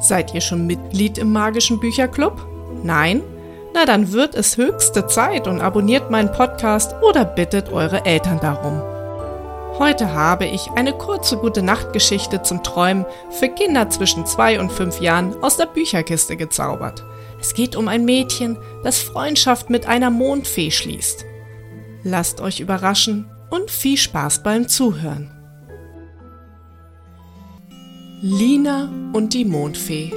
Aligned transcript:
Seid 0.00 0.34
ihr 0.34 0.40
schon 0.40 0.66
Mitglied 0.66 1.18
im 1.18 1.32
magischen 1.32 1.80
Bücherclub? 1.80 2.46
Nein? 2.82 3.22
Na 3.74 3.84
dann 3.84 4.12
wird 4.12 4.34
es 4.34 4.56
höchste 4.56 5.06
Zeit 5.06 5.46
und 5.46 5.60
abonniert 5.60 6.10
meinen 6.10 6.32
Podcast 6.32 6.94
oder 7.02 7.24
bittet 7.24 7.70
eure 7.72 8.04
Eltern 8.04 8.40
darum. 8.40 8.80
Heute 9.78 10.14
habe 10.14 10.46
ich 10.46 10.70
eine 10.74 10.94
kurze 10.94 11.36
gute 11.36 11.62
Nachtgeschichte 11.62 12.40
zum 12.40 12.62
Träumen 12.62 13.04
für 13.30 13.48
Kinder 13.48 13.90
zwischen 13.90 14.24
zwei 14.24 14.58
und 14.58 14.72
fünf 14.72 15.02
Jahren 15.02 15.34
aus 15.42 15.58
der 15.58 15.66
Bücherkiste 15.66 16.36
gezaubert. 16.36 17.04
Es 17.38 17.52
geht 17.52 17.76
um 17.76 17.86
ein 17.88 18.06
Mädchen, 18.06 18.56
das 18.82 19.00
Freundschaft 19.00 19.68
mit 19.68 19.86
einer 19.86 20.10
Mondfee 20.10 20.70
schließt. 20.70 21.26
Lasst 22.02 22.40
euch 22.40 22.60
überraschen 22.60 23.30
und 23.50 23.70
viel 23.70 23.98
Spaß 23.98 24.42
beim 24.42 24.68
Zuhören. 24.68 25.35
Lina 28.22 28.90
und 29.12 29.34
die 29.34 29.44
Mondfee 29.44 30.10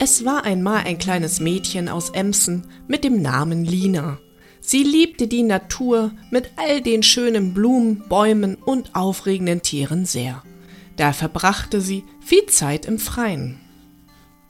Es 0.00 0.24
war 0.24 0.42
einmal 0.42 0.82
ein 0.82 0.98
kleines 0.98 1.38
Mädchen 1.38 1.88
aus 1.88 2.10
Emsen 2.10 2.66
mit 2.88 3.04
dem 3.04 3.22
Namen 3.22 3.64
Lina. 3.64 4.18
Sie 4.58 4.82
liebte 4.82 5.28
die 5.28 5.44
Natur 5.44 6.10
mit 6.32 6.50
all 6.56 6.82
den 6.82 7.04
schönen 7.04 7.54
Blumen, 7.54 8.02
Bäumen 8.08 8.56
und 8.56 8.96
aufregenden 8.96 9.62
Tieren 9.62 10.06
sehr. 10.06 10.42
Da 10.96 11.12
verbrachte 11.12 11.80
sie 11.80 12.02
viel 12.18 12.46
Zeit 12.46 12.84
im 12.84 12.98
Freien. 12.98 13.60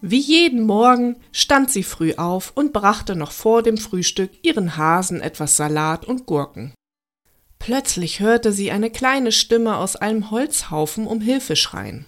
Wie 0.00 0.20
jeden 0.20 0.62
Morgen 0.62 1.16
stand 1.32 1.70
sie 1.70 1.82
früh 1.82 2.14
auf 2.14 2.52
und 2.54 2.72
brachte 2.72 3.14
noch 3.14 3.32
vor 3.32 3.62
dem 3.62 3.76
Frühstück 3.76 4.30
ihren 4.40 4.78
Hasen 4.78 5.20
etwas 5.20 5.58
Salat 5.58 6.06
und 6.06 6.24
Gurken. 6.24 6.72
Plötzlich 7.58 8.20
hörte 8.20 8.54
sie 8.54 8.70
eine 8.70 8.88
kleine 8.88 9.32
Stimme 9.32 9.76
aus 9.76 9.96
einem 9.96 10.30
Holzhaufen 10.30 11.06
um 11.06 11.20
Hilfe 11.20 11.54
schreien. 11.54 12.06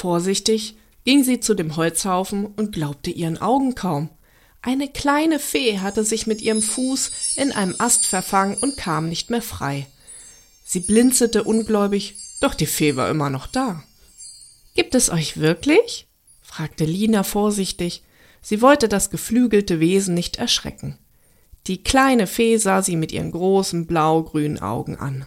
Vorsichtig 0.00 0.76
ging 1.04 1.24
sie 1.24 1.40
zu 1.40 1.52
dem 1.52 1.76
Holzhaufen 1.76 2.46
und 2.46 2.72
glaubte 2.72 3.10
ihren 3.10 3.36
Augen 3.36 3.74
kaum. 3.74 4.08
Eine 4.62 4.88
kleine 4.88 5.38
Fee 5.38 5.78
hatte 5.80 6.04
sich 6.04 6.26
mit 6.26 6.40
ihrem 6.40 6.62
Fuß 6.62 7.34
in 7.36 7.52
einem 7.52 7.74
Ast 7.76 8.06
verfangen 8.06 8.56
und 8.56 8.78
kam 8.78 9.10
nicht 9.10 9.28
mehr 9.28 9.42
frei. 9.42 9.86
Sie 10.64 10.80
blinzelte 10.80 11.44
ungläubig, 11.44 12.14
doch 12.40 12.54
die 12.54 12.64
Fee 12.64 12.96
war 12.96 13.10
immer 13.10 13.28
noch 13.28 13.46
da. 13.46 13.82
Gibt 14.74 14.94
es 14.94 15.10
euch 15.10 15.36
wirklich? 15.36 16.06
fragte 16.40 16.86
Lina 16.86 17.22
vorsichtig. 17.22 18.02
Sie 18.40 18.62
wollte 18.62 18.88
das 18.88 19.10
geflügelte 19.10 19.80
Wesen 19.80 20.14
nicht 20.14 20.36
erschrecken. 20.36 20.96
Die 21.66 21.82
kleine 21.82 22.26
Fee 22.26 22.56
sah 22.56 22.80
sie 22.80 22.96
mit 22.96 23.12
ihren 23.12 23.32
großen 23.32 23.86
blau-grünen 23.86 24.60
Augen 24.60 24.96
an. 24.96 25.26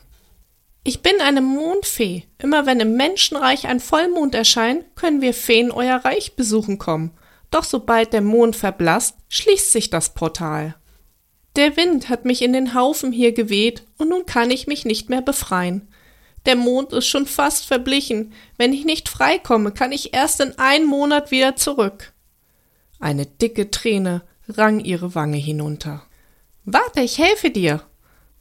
Ich 0.84 1.02
bin 1.02 1.22
eine 1.22 1.42
Mondfee. 1.42 2.26
Immer 2.38 2.66
wenn 2.66 2.82
im 2.82 2.96
Menschenreich 2.96 3.68
ein 3.68 3.80
Vollmond 3.80 4.36
erscheint, 4.36 4.96
können 4.96 5.22
wir 5.22 5.34
Feen 5.34 5.72
euer 5.72 5.98
Reich 5.98 6.36
besuchen 6.36 6.78
kommen. 6.78 7.12
Doch 7.52 7.64
sobald 7.64 8.12
der 8.12 8.22
Mond 8.22 8.56
verblasst, 8.56 9.16
schließt 9.30 9.72
sich 9.72 9.90
das 9.90 10.14
Portal. 10.14 10.76
Der 11.56 11.78
Wind 11.78 12.10
hat 12.10 12.26
mich 12.26 12.42
in 12.42 12.52
den 12.52 12.74
Haufen 12.74 13.12
hier 13.12 13.32
geweht 13.32 13.84
und 13.98 14.10
nun 14.10 14.26
kann 14.26 14.52
ich 14.52 14.68
mich 14.68 14.86
nicht 14.86 15.10
mehr 15.10 15.22
befreien. 15.22 15.88
Der 16.46 16.56
Mond 16.56 16.92
ist 16.92 17.08
schon 17.08 17.28
fast 17.28 17.66
verblichen. 17.66 18.34
Wenn 18.58 18.74
ich 18.74 18.84
nicht 18.84 19.08
freikomme, 19.08 19.72
kann 19.72 19.92
ich 19.92 20.14
erst 20.14 20.42
in 20.42 20.58
einem 20.60 20.88
Monat 20.88 21.32
wieder 21.32 21.56
zurück. 21.56 22.12
Eine 23.00 23.26
dicke 23.26 23.72
Träne 23.72 24.24
rang 24.50 24.80
ihre 24.80 25.16
Wange 25.16 25.38
hinunter. 25.38 26.04
Warte, 26.66 27.02
ich 27.02 27.18
helfe 27.18 27.50
dir. 27.52 27.84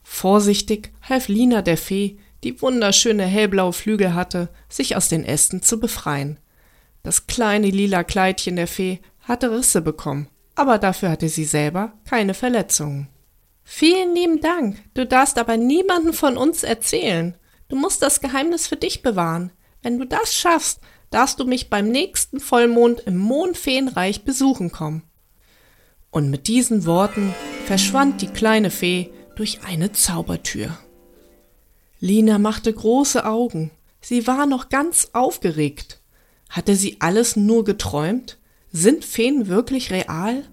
Vorsichtig 0.01 0.91
half 1.07 1.29
Lina 1.29 1.61
der 1.61 1.77
Fee, 1.77 2.17
die 2.43 2.61
wunderschöne 2.61 3.25
hellblaue 3.25 3.73
Flügel 3.73 4.13
hatte, 4.13 4.49
sich 4.69 4.95
aus 4.95 5.09
den 5.09 5.23
Ästen 5.25 5.61
zu 5.61 5.79
befreien. 5.79 6.39
Das 7.01 7.27
kleine 7.27 7.69
lila 7.69 8.03
Kleidchen 8.03 8.55
der 8.55 8.67
Fee 8.67 8.99
hatte 9.21 9.51
Risse 9.51 9.81
bekommen, 9.81 10.29
aber 10.55 10.77
dafür 10.77 11.09
hatte 11.09 11.29
sie 11.29 11.45
selber 11.45 11.93
keine 12.05 12.33
Verletzungen. 12.33 13.09
Vielen 13.63 14.13
lieben 14.13 14.41
Dank, 14.41 14.77
du 14.93 15.05
darfst 15.05 15.37
aber 15.37 15.57
niemanden 15.57 16.13
von 16.13 16.37
uns 16.37 16.63
erzählen. 16.63 17.35
Du 17.69 17.75
musst 17.75 18.01
das 18.01 18.19
Geheimnis 18.19 18.67
für 18.67 18.75
dich 18.75 19.01
bewahren. 19.01 19.51
Wenn 19.81 19.97
du 19.97 20.05
das 20.05 20.35
schaffst, 20.35 20.79
darfst 21.09 21.39
du 21.39 21.45
mich 21.45 21.69
beim 21.69 21.87
nächsten 21.87 22.39
Vollmond 22.39 23.01
im 23.01 23.17
Mondfeenreich 23.17 24.23
besuchen 24.23 24.71
kommen. 24.71 25.03
Und 26.11 26.29
mit 26.29 26.47
diesen 26.47 26.85
Worten 26.85 27.33
verschwand 27.65 28.21
die 28.21 28.27
kleine 28.27 28.69
Fee 28.69 29.11
durch 29.35 29.61
eine 29.65 29.91
Zaubertür. 29.91 30.77
Lina 32.03 32.37
machte 32.37 32.73
große 32.73 33.25
Augen. 33.25 33.71
Sie 34.01 34.27
war 34.27 34.45
noch 34.45 34.67
ganz 34.67 35.11
aufgeregt. 35.13 36.01
Hatte 36.49 36.75
sie 36.75 36.97
alles 36.99 37.37
nur 37.37 37.63
geträumt? 37.63 38.39
Sind 38.73 39.05
Feen 39.05 39.47
wirklich 39.47 39.89
real? 39.89 40.43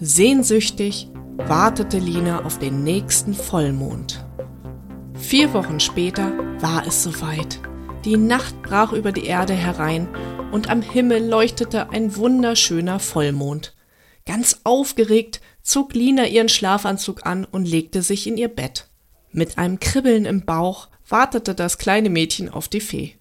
Sehnsüchtig 0.00 1.06
wartete 1.36 2.00
Lina 2.00 2.44
auf 2.44 2.58
den 2.58 2.82
nächsten 2.82 3.32
Vollmond. 3.32 4.26
Vier 5.14 5.52
Wochen 5.52 5.78
später 5.78 6.32
war 6.60 6.84
es 6.84 7.04
soweit. 7.04 7.60
Die 8.04 8.16
Nacht 8.16 8.60
brach 8.62 8.92
über 8.92 9.12
die 9.12 9.26
Erde 9.26 9.54
herein 9.54 10.08
und 10.50 10.68
am 10.68 10.82
Himmel 10.82 11.24
leuchtete 11.24 11.90
ein 11.90 12.16
wunderschöner 12.16 12.98
Vollmond. 12.98 13.76
Ganz 14.26 14.62
aufgeregt 14.64 15.40
zog 15.62 15.94
Lina 15.94 16.26
ihren 16.26 16.48
Schlafanzug 16.48 17.24
an 17.24 17.44
und 17.44 17.68
legte 17.68 18.02
sich 18.02 18.26
in 18.26 18.36
ihr 18.36 18.48
Bett. 18.48 18.88
Mit 19.32 19.56
einem 19.56 19.80
Kribbeln 19.80 20.26
im 20.26 20.44
Bauch 20.44 20.88
wartete 21.08 21.54
das 21.54 21.78
kleine 21.78 22.10
Mädchen 22.10 22.48
auf 22.48 22.68
die 22.68 22.80
Fee. 22.80 23.14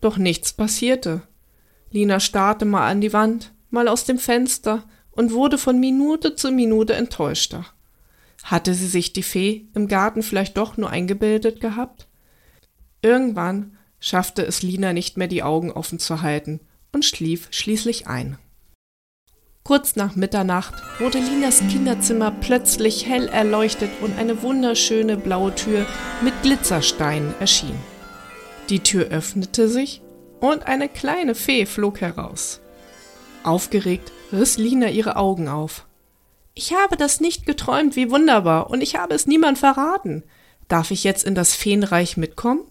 Doch 0.00 0.18
nichts 0.18 0.52
passierte. 0.52 1.22
Lina 1.90 2.20
starrte 2.20 2.64
mal 2.64 2.86
an 2.86 3.00
die 3.00 3.12
Wand, 3.12 3.52
mal 3.70 3.88
aus 3.88 4.04
dem 4.04 4.18
Fenster 4.18 4.84
und 5.10 5.32
wurde 5.32 5.58
von 5.58 5.80
Minute 5.80 6.36
zu 6.36 6.50
Minute 6.50 6.94
enttäuschter. 6.94 7.66
Hatte 8.44 8.74
sie 8.74 8.86
sich 8.86 9.12
die 9.12 9.22
Fee 9.22 9.66
im 9.74 9.88
Garten 9.88 10.22
vielleicht 10.22 10.56
doch 10.56 10.76
nur 10.76 10.90
eingebildet 10.90 11.60
gehabt? 11.60 12.06
Irgendwann 13.02 13.76
schaffte 13.98 14.46
es 14.46 14.62
Lina 14.62 14.92
nicht 14.92 15.16
mehr 15.16 15.28
die 15.28 15.42
Augen 15.42 15.72
offen 15.72 15.98
zu 15.98 16.22
halten 16.22 16.60
und 16.92 17.04
schlief 17.04 17.48
schließlich 17.50 18.06
ein. 18.06 18.38
Kurz 19.62 19.94
nach 19.94 20.16
Mitternacht 20.16 20.74
wurde 20.98 21.18
Linas 21.18 21.60
Kinderzimmer 21.60 22.30
plötzlich 22.30 23.06
hell 23.06 23.28
erleuchtet 23.28 23.90
und 24.00 24.18
eine 24.18 24.42
wunderschöne 24.42 25.16
blaue 25.16 25.54
Tür 25.54 25.86
mit 26.22 26.34
Glitzersteinen 26.42 27.34
erschien. 27.40 27.78
Die 28.68 28.80
Tür 28.80 29.08
öffnete 29.08 29.68
sich 29.68 30.00
und 30.40 30.66
eine 30.66 30.88
kleine 30.88 31.34
Fee 31.34 31.66
flog 31.66 32.00
heraus. 32.00 32.60
Aufgeregt 33.42 34.12
riss 34.32 34.58
Lina 34.58 34.88
ihre 34.88 35.16
Augen 35.16 35.48
auf. 35.48 35.86
Ich 36.54 36.74
habe 36.74 36.96
das 36.96 37.20
nicht 37.20 37.46
geträumt, 37.46 37.96
wie 37.96 38.10
wunderbar, 38.10 38.70
und 38.70 38.82
ich 38.82 38.96
habe 38.96 39.14
es 39.14 39.26
niemand 39.26 39.58
verraten. 39.58 40.24
Darf 40.68 40.90
ich 40.90 41.04
jetzt 41.04 41.24
in 41.24 41.34
das 41.34 41.54
Feenreich 41.54 42.16
mitkommen? 42.16 42.64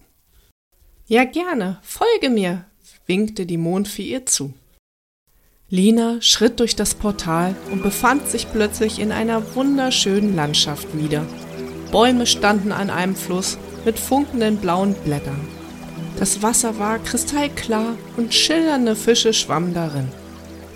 Ja, 1.06 1.24
gerne, 1.24 1.80
folge 1.82 2.30
mir, 2.30 2.66
winkte 3.06 3.46
die 3.46 3.56
Mondfee 3.56 4.04
ihr 4.04 4.26
zu. 4.26 4.54
Lina 5.72 6.20
schritt 6.20 6.58
durch 6.58 6.74
das 6.74 6.94
Portal 6.94 7.54
und 7.70 7.84
befand 7.84 8.28
sich 8.28 8.50
plötzlich 8.50 8.98
in 8.98 9.12
einer 9.12 9.54
wunderschönen 9.54 10.34
Landschaft 10.34 10.98
wieder. 10.98 11.24
Bäume 11.92 12.26
standen 12.26 12.72
an 12.72 12.90
einem 12.90 13.14
Fluss 13.14 13.56
mit 13.84 13.96
funkenden 13.96 14.56
blauen 14.56 14.94
Blättern. 14.94 15.46
Das 16.18 16.42
Wasser 16.42 16.80
war 16.80 16.98
kristallklar 16.98 17.94
und 18.16 18.34
schillernde 18.34 18.96
Fische 18.96 19.32
schwammen 19.32 19.72
darin. 19.72 20.08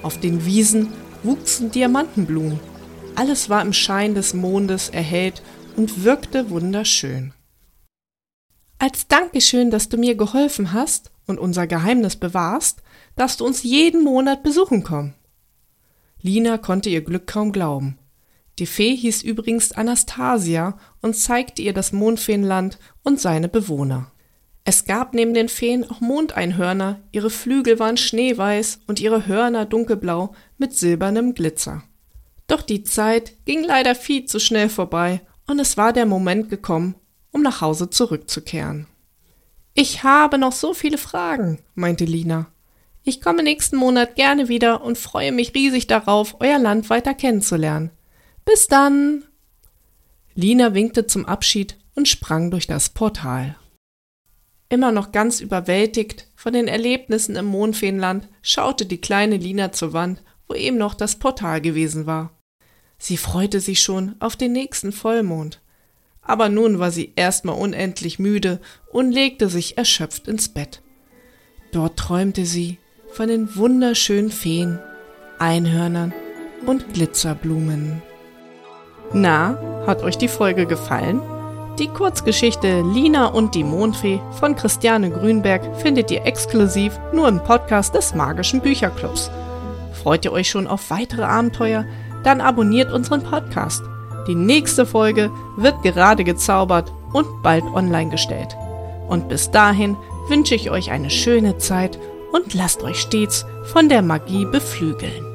Auf 0.04 0.20
den 0.20 0.46
Wiesen 0.46 0.92
wuchsen 1.24 1.72
Diamantenblumen. 1.72 2.60
Alles 3.16 3.50
war 3.50 3.62
im 3.62 3.72
Schein 3.72 4.14
des 4.14 4.32
Mondes 4.32 4.90
erhellt 4.90 5.42
und 5.76 6.04
wirkte 6.04 6.50
wunderschön. 6.50 7.32
Als 8.78 9.08
Dankeschön, 9.08 9.72
dass 9.72 9.88
du 9.88 9.96
mir 9.96 10.14
geholfen 10.14 10.72
hast 10.72 11.10
und 11.26 11.38
unser 11.38 11.66
Geheimnis 11.66 12.16
bewahrst, 12.16 12.82
darfst 13.16 13.40
du 13.40 13.46
uns 13.46 13.62
jeden 13.62 14.02
Monat 14.02 14.42
besuchen 14.42 14.82
kommen. 14.82 15.14
Lina 16.20 16.58
konnte 16.58 16.90
ihr 16.90 17.02
Glück 17.02 17.26
kaum 17.26 17.52
glauben. 17.52 17.98
Die 18.58 18.66
Fee 18.66 18.96
hieß 18.96 19.22
übrigens 19.22 19.72
Anastasia 19.72 20.78
und 21.02 21.16
zeigte 21.16 21.60
ihr 21.60 21.72
das 21.72 21.92
Mondfeenland 21.92 22.78
und 23.02 23.20
seine 23.20 23.48
Bewohner. 23.48 24.12
Es 24.64 24.86
gab 24.86 25.12
neben 25.12 25.34
den 25.34 25.50
Feen 25.50 25.84
auch 25.90 26.00
Mondeinhörner, 26.00 27.00
ihre 27.12 27.28
Flügel 27.28 27.78
waren 27.78 27.98
schneeweiß 27.98 28.80
und 28.86 29.00
ihre 29.00 29.26
Hörner 29.26 29.66
dunkelblau 29.66 30.34
mit 30.56 30.74
silbernem 30.74 31.34
Glitzer. 31.34 31.82
Doch 32.46 32.62
die 32.62 32.82
Zeit 32.82 33.44
ging 33.44 33.62
leider 33.62 33.94
viel 33.94 34.24
zu 34.24 34.38
schnell 34.38 34.70
vorbei 34.70 35.20
und 35.46 35.58
es 35.58 35.76
war 35.76 35.92
der 35.92 36.06
Moment 36.06 36.48
gekommen, 36.48 36.94
um 37.30 37.42
nach 37.42 37.60
Hause 37.60 37.90
zurückzukehren. 37.90 38.86
Ich 39.76 40.04
habe 40.04 40.38
noch 40.38 40.52
so 40.52 40.72
viele 40.72 40.98
Fragen, 40.98 41.58
meinte 41.74 42.04
Lina. 42.04 42.46
Ich 43.02 43.20
komme 43.20 43.42
nächsten 43.42 43.76
Monat 43.76 44.14
gerne 44.14 44.48
wieder 44.48 44.82
und 44.82 44.96
freue 44.96 45.32
mich 45.32 45.52
riesig 45.52 45.88
darauf, 45.88 46.36
euer 46.38 46.60
Land 46.60 46.90
weiter 46.90 47.12
kennenzulernen. 47.12 47.90
Bis 48.44 48.68
dann! 48.68 49.24
Lina 50.36 50.74
winkte 50.74 51.06
zum 51.06 51.26
Abschied 51.26 51.76
und 51.96 52.08
sprang 52.08 52.52
durch 52.52 52.68
das 52.68 52.88
Portal. 52.88 53.56
Immer 54.68 54.92
noch 54.92 55.10
ganz 55.10 55.40
überwältigt 55.40 56.28
von 56.36 56.52
den 56.52 56.68
Erlebnissen 56.68 57.34
im 57.34 57.46
Mondfeenland, 57.46 58.28
schaute 58.42 58.86
die 58.86 59.00
kleine 59.00 59.36
Lina 59.36 59.72
zur 59.72 59.92
Wand, 59.92 60.22
wo 60.46 60.54
eben 60.54 60.78
noch 60.78 60.94
das 60.94 61.16
Portal 61.16 61.60
gewesen 61.60 62.06
war. 62.06 62.30
Sie 62.98 63.16
freute 63.16 63.60
sich 63.60 63.80
schon 63.80 64.14
auf 64.20 64.36
den 64.36 64.52
nächsten 64.52 64.92
Vollmond. 64.92 65.60
Aber 66.26 66.48
nun 66.48 66.78
war 66.78 66.90
sie 66.90 67.12
erstmal 67.16 67.56
unendlich 67.56 68.18
müde 68.18 68.60
und 68.90 69.12
legte 69.12 69.48
sich 69.48 69.76
erschöpft 69.76 70.28
ins 70.28 70.48
Bett. 70.48 70.82
Dort 71.72 71.98
träumte 71.98 72.46
sie 72.46 72.78
von 73.12 73.28
den 73.28 73.54
wunderschönen 73.56 74.30
Feen, 74.30 74.78
Einhörnern 75.38 76.12
und 76.66 76.94
Glitzerblumen. 76.94 78.02
Na, 79.12 79.58
hat 79.86 80.02
euch 80.02 80.16
die 80.16 80.28
Folge 80.28 80.66
gefallen? 80.66 81.20
Die 81.78 81.88
Kurzgeschichte 81.88 82.82
Lina 82.82 83.26
und 83.26 83.54
die 83.54 83.64
Mondfee 83.64 84.20
von 84.38 84.54
Christiane 84.54 85.10
Grünberg 85.10 85.62
findet 85.80 86.10
ihr 86.10 86.24
exklusiv 86.24 86.98
nur 87.12 87.28
im 87.28 87.42
Podcast 87.42 87.94
des 87.94 88.14
Magischen 88.14 88.60
Bücherclubs. 88.60 89.30
Freut 89.92 90.24
ihr 90.24 90.32
euch 90.32 90.48
schon 90.48 90.68
auf 90.68 90.90
weitere 90.90 91.24
Abenteuer? 91.24 91.84
Dann 92.22 92.40
abonniert 92.40 92.92
unseren 92.92 93.22
Podcast. 93.22 93.82
Die 94.26 94.34
nächste 94.34 94.86
Folge 94.86 95.30
wird 95.56 95.82
gerade 95.82 96.24
gezaubert 96.24 96.92
und 97.12 97.42
bald 97.42 97.64
online 97.64 98.10
gestellt. 98.10 98.56
Und 99.08 99.28
bis 99.28 99.50
dahin 99.50 99.96
wünsche 100.28 100.54
ich 100.54 100.70
euch 100.70 100.90
eine 100.90 101.10
schöne 101.10 101.58
Zeit 101.58 101.98
und 102.32 102.54
lasst 102.54 102.82
euch 102.82 103.00
stets 103.00 103.44
von 103.64 103.88
der 103.88 104.02
Magie 104.02 104.46
beflügeln. 104.46 105.33